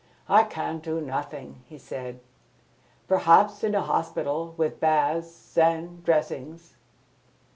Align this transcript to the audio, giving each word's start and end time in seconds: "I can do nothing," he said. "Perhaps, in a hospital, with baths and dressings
"I 0.27 0.45
can 0.45 0.79
do 0.79 0.99
nothing," 0.99 1.61
he 1.67 1.77
said. 1.77 2.21
"Perhaps, 3.07 3.63
in 3.63 3.75
a 3.75 3.83
hospital, 3.83 4.55
with 4.57 4.79
baths 4.79 5.55
and 5.59 6.03
dressings 6.03 6.75